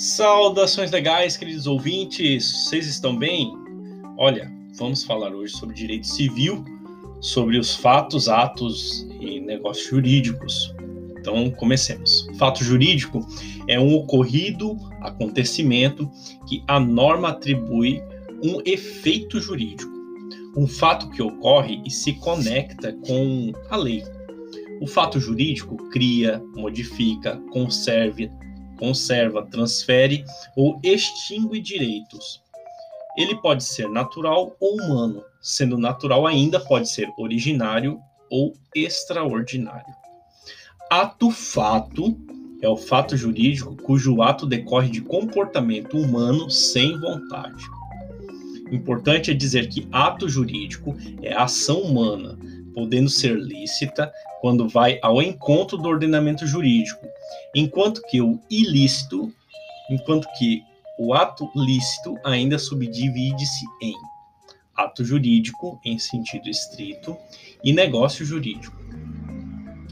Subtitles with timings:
[0.00, 3.52] Saudações legais, queridos ouvintes, vocês estão bem?
[4.16, 6.64] Olha, vamos falar hoje sobre direito civil,
[7.20, 10.74] sobre os fatos, atos e negócios jurídicos.
[11.18, 12.26] Então, comecemos.
[12.38, 13.20] Fato jurídico
[13.68, 16.10] é um ocorrido, acontecimento
[16.48, 18.02] que a norma atribui
[18.42, 19.92] um efeito jurídico,
[20.56, 24.02] um fato que ocorre e se conecta com a lei.
[24.80, 28.30] O fato jurídico cria, modifica, conserva,
[28.80, 30.24] conserva, transfere
[30.56, 32.42] ou extingue direitos.
[33.16, 39.94] Ele pode ser natural ou humano, sendo natural ainda pode ser originário ou extraordinário.
[40.90, 42.16] Ato fato
[42.62, 47.64] é o fato jurídico cujo ato decorre de comportamento humano sem vontade.
[48.72, 52.38] Importante é dizer que ato jurídico é ação humana,
[52.74, 57.06] podendo ser lícita quando vai ao encontro do ordenamento jurídico,
[57.54, 59.32] enquanto que o ilícito,
[59.90, 60.62] enquanto que
[60.98, 63.94] o ato lícito ainda subdivide-se em
[64.76, 67.16] ato jurídico em sentido estrito
[67.62, 68.76] e negócio jurídico.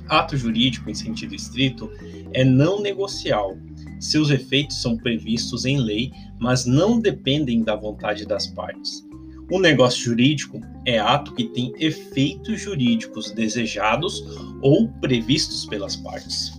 [0.09, 1.91] Ato jurídico em sentido estrito
[2.33, 3.57] é não negocial.
[4.01, 9.08] Seus efeitos são previstos em lei, mas não dependem da vontade das partes.
[9.51, 14.23] O negócio jurídico é ato que tem efeitos jurídicos desejados
[14.61, 16.53] ou previstos pelas partes.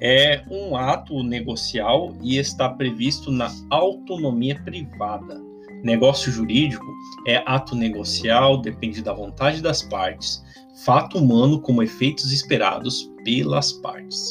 [0.00, 5.40] É um ato negocial e está previsto na autonomia privada.
[5.82, 6.86] Negócio jurídico
[7.26, 10.44] é ato negocial, depende da vontade das partes,
[10.84, 14.30] fato humano como efeitos esperados pelas partes.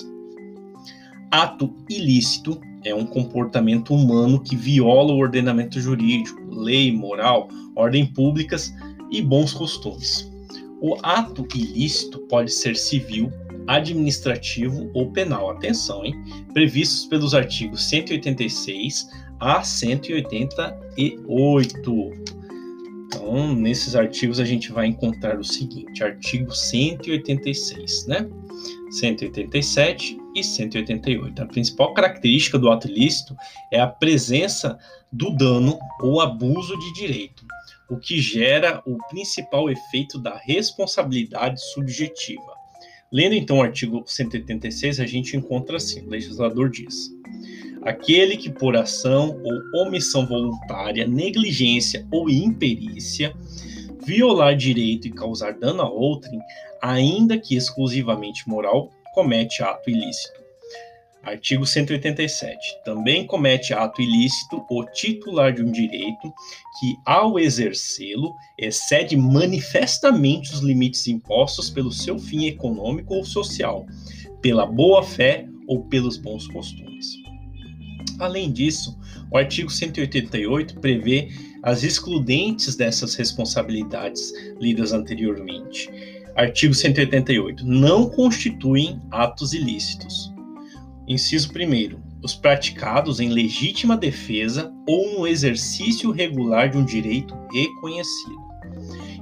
[1.30, 8.74] Ato ilícito é um comportamento humano que viola o ordenamento jurídico, lei, moral, ordem públicas
[9.12, 10.30] e bons costumes.
[10.82, 13.32] O ato ilícito pode ser civil,
[13.68, 15.52] administrativo ou penal.
[15.52, 16.16] Atenção, hein?
[16.54, 19.08] Previstos pelos artigos 186
[19.40, 21.92] a 188.
[23.06, 28.28] Então, nesses artigos a gente vai encontrar o seguinte: artigo 186, né?
[28.90, 31.42] 187 e 188.
[31.42, 33.36] A principal característica do ato ilícito
[33.72, 34.78] é a presença
[35.12, 37.46] do dano ou abuso de direito,
[37.90, 42.54] o que gera o principal efeito da responsabilidade subjetiva.
[43.12, 47.12] Lendo então o artigo 186, a gente encontra assim: o legislador diz.
[47.84, 53.34] Aquele que por ação ou omissão voluntária, negligência ou imperícia
[54.06, 56.40] violar direito e causar dano a outrem,
[56.82, 60.42] ainda que exclusivamente moral, comete ato ilícito.
[61.24, 62.58] Artigo 187.
[62.84, 66.34] Também comete ato ilícito o titular de um direito
[66.80, 73.86] que, ao exercê-lo, excede manifestamente os limites impostos pelo seu fim econômico ou social,
[74.42, 77.06] pela boa-fé ou pelos bons costumes.
[78.20, 78.98] Além disso,
[79.32, 81.30] o artigo 188 prevê
[81.64, 85.90] as excludentes dessas responsabilidades lidas anteriormente.
[86.36, 87.66] Artigo 188.
[87.66, 90.32] Não constituem atos ilícitos.
[91.08, 92.00] Inciso 1.
[92.24, 98.40] Os praticados em legítima defesa ou no exercício regular de um direito reconhecido.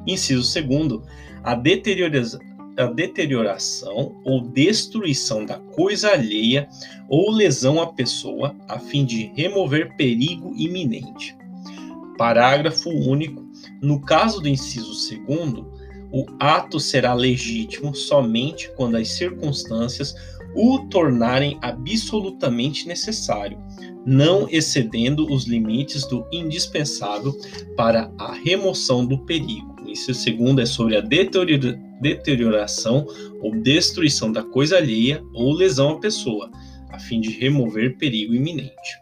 [0.06, 1.02] Inciso 2.
[1.44, 6.68] A, a deterioração ou destruição da coisa alheia
[7.09, 11.36] ou lesão à pessoa a fim de remover perigo iminente.
[12.18, 13.50] Parágrafo único.
[13.81, 14.92] No caso do inciso
[15.25, 15.79] 2,
[16.12, 20.16] o ato será legítimo somente quando as circunstâncias
[20.56, 23.59] o tornarem absolutamente necessário,
[24.06, 27.38] não excedendo os limites do indispensável
[27.75, 29.75] para a remoção do perigo.
[29.88, 33.06] Isso segundo é sobre a deterioração
[33.42, 36.50] ou destruição da coisa alheia ou lesão à pessoa,
[36.90, 39.00] a fim de remover perigo iminente.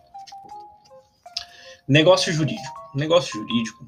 [1.88, 2.78] Negócio jurídico.
[2.94, 3.88] Negócio jurídico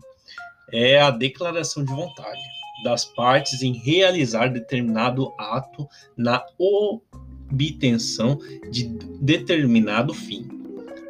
[0.71, 5.87] é a declaração de vontade das partes em realizar determinado ato
[6.17, 8.39] na obtenção
[8.71, 8.85] de
[9.21, 10.47] determinado fim.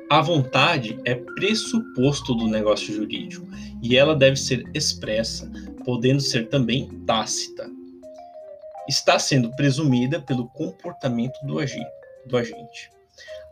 [0.10, 3.48] A vontade é pressuposto do negócio jurídico
[3.82, 5.52] e ela deve ser expressa,
[5.86, 7.70] podendo ser também tácita.
[8.88, 11.58] Está sendo presumida pelo comportamento do,
[12.26, 12.90] do agente.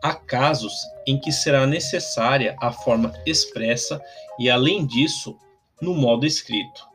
[0.02, 0.72] Há casos
[1.06, 4.00] em que será necessária a forma expressa
[4.38, 5.38] e, além disso,
[5.80, 6.87] no modo escrito.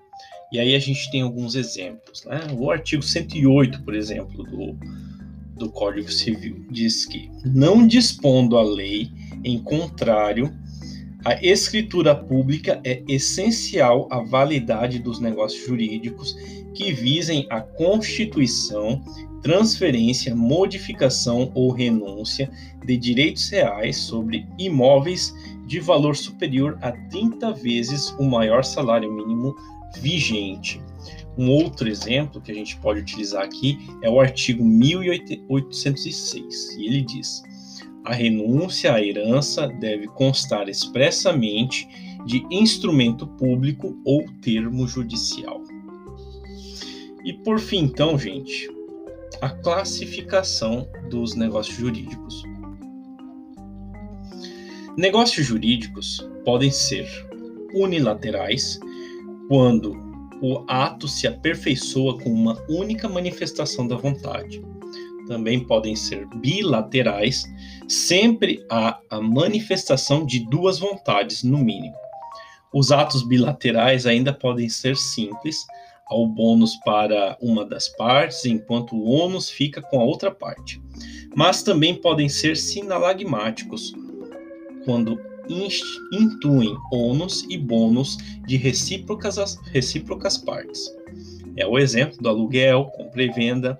[0.54, 2.24] E aí a gente tem alguns exemplos.
[2.26, 2.40] Né?
[2.56, 4.78] O artigo 108, por exemplo, do,
[5.58, 9.10] do Código Civil, diz que, não dispondo a lei
[9.44, 10.54] em contrário,
[11.26, 16.36] a escritura pública é essencial à validade dos negócios jurídicos
[16.76, 19.04] que visem a constituição,
[19.42, 22.52] transferência, modificação ou renúncia
[22.86, 25.34] de direitos reais sobre imóveis
[25.66, 29.56] de valor superior a 30 vezes o maior salário mínimo
[30.00, 30.82] vigente.
[31.38, 37.02] Um outro exemplo que a gente pode utilizar aqui é o artigo 1806, e ele
[37.02, 37.42] diz:
[38.06, 41.88] a renúncia à herança deve constar expressamente
[42.26, 45.64] de instrumento público ou termo judicial.
[47.24, 48.70] E por fim, então, gente,
[49.42, 52.44] a classificação dos negócios jurídicos.
[54.98, 57.08] Negócios jurídicos podem ser
[57.74, 58.80] unilaterais,
[59.54, 59.96] quando
[60.42, 64.60] o ato se aperfeiçoa com uma única manifestação da vontade.
[65.28, 67.46] Também podem ser bilaterais,
[67.88, 71.94] sempre há a manifestação de duas vontades, no mínimo.
[72.74, 75.64] Os atos bilaterais ainda podem ser simples,
[76.08, 80.82] ao bônus para uma das partes, enquanto o ônus fica com a outra parte.
[81.36, 83.94] Mas também podem ser sinalagmáticos,
[84.84, 85.16] quando
[86.12, 90.90] intuem ônus e bônus de recíprocas, recíprocas partes.
[91.56, 93.80] É o exemplo do aluguel, compra e venda.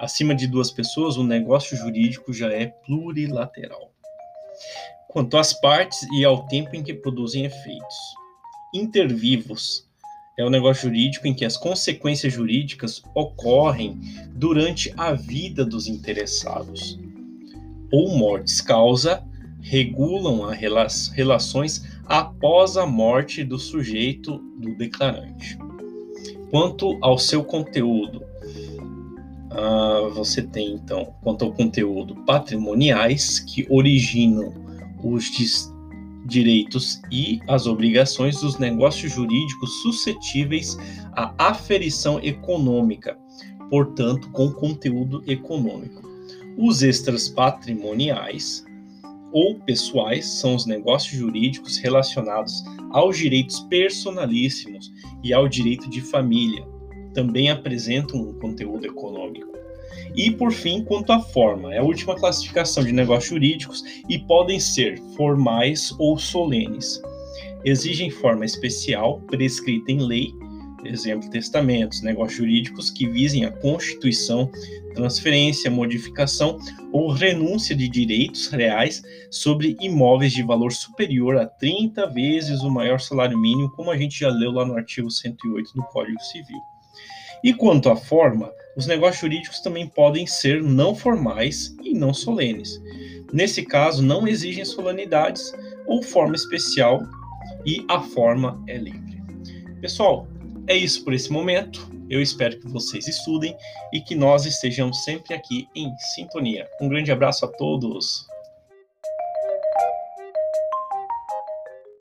[0.00, 3.92] Acima de duas pessoas, o negócio jurídico já é plurilateral.
[5.08, 7.96] Quanto às partes e ao tempo em que produzem efeitos.
[8.74, 9.88] Intervivos
[10.38, 14.00] é o negócio jurídico em que as consequências jurídicas ocorrem
[14.32, 16.98] durante a vida dos interessados.
[17.92, 19.22] Ou mortes causa
[19.62, 25.58] regulam as relações após a morte do sujeito do declarante.
[26.50, 28.22] Quanto ao seu conteúdo,
[29.52, 34.52] uh, você tem então, quanto ao conteúdo, patrimoniais que originam
[35.02, 35.30] os
[36.26, 40.76] direitos e as obrigações dos negócios jurídicos suscetíveis
[41.12, 43.16] à aferição econômica,
[43.70, 46.08] portanto, com conteúdo econômico.
[46.58, 48.64] Os extras patrimoniais
[49.32, 54.92] ou pessoais são os negócios jurídicos relacionados aos direitos personalíssimos
[55.22, 56.66] e ao direito de família.
[57.14, 59.50] Também apresentam um conteúdo econômico.
[60.16, 64.58] E, por fim, quanto à forma, é a última classificação de negócios jurídicos e podem
[64.58, 67.00] ser formais ou solenes.
[67.64, 70.32] Exigem forma especial, prescrita em lei,
[70.84, 74.50] exemplo, testamentos, negócios jurídicos que visem a constituição,
[74.94, 76.58] transferência, modificação
[76.92, 83.00] ou renúncia de direitos reais sobre imóveis de valor superior a 30 vezes o maior
[83.00, 86.60] salário mínimo, como a gente já leu lá no artigo 108 do Código Civil.
[87.42, 92.80] E quanto à forma, os negócios jurídicos também podem ser não formais e não solenes.
[93.32, 95.52] Nesse caso, não exigem solenidades
[95.86, 97.00] ou forma especial
[97.64, 99.22] e a forma é livre.
[99.80, 100.28] Pessoal,
[100.70, 101.90] é isso por esse momento.
[102.08, 103.56] Eu espero que vocês estudem
[103.92, 106.68] e que nós estejamos sempre aqui em sintonia.
[106.80, 108.29] Um grande abraço a todos.